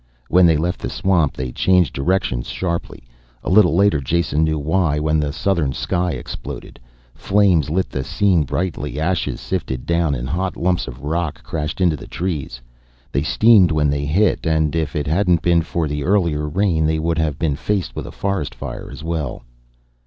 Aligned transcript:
When 0.29 0.47
they 0.47 0.57
left 0.57 0.79
the 0.79 0.89
swamp 0.89 1.37
they 1.37 1.51
changed 1.51 1.93
directions 1.93 2.47
sharply. 2.47 3.03
A 3.43 3.51
little 3.51 3.75
later 3.75 4.01
Jason 4.01 4.43
knew 4.43 4.57
why, 4.57 4.97
when 4.97 5.19
the 5.19 5.31
southern 5.31 5.73
sky 5.73 6.13
exploded. 6.13 6.79
Flames 7.13 7.69
lit 7.69 7.87
the 7.91 8.03
scene 8.03 8.41
brightly, 8.41 8.99
ashes 8.99 9.39
sifted 9.39 9.85
down 9.85 10.15
and 10.15 10.27
hot 10.27 10.57
lumps 10.57 10.87
of 10.87 11.03
rock 11.03 11.43
crashed 11.43 11.79
into 11.79 11.97
the 11.97 12.07
trees. 12.07 12.59
They 13.11 13.21
steamed 13.21 13.69
when 13.71 13.91
they 13.91 14.05
hit, 14.07 14.47
and 14.47 14.75
if 14.75 14.95
it 14.95 15.05
hadn't 15.05 15.43
been 15.43 15.61
for 15.61 15.87
the 15.87 16.03
earlier 16.03 16.49
rain 16.49 16.87
they 16.87 16.97
would 16.97 17.19
have 17.19 17.37
been 17.37 17.55
faced 17.55 17.95
with 17.95 18.07
a 18.07 18.11
forest 18.11 18.55
fire 18.55 18.89
as 18.91 19.03
well. 19.03 19.43